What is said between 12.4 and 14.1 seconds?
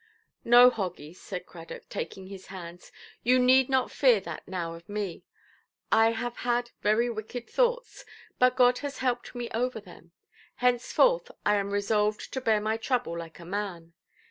bear my trouble like a man.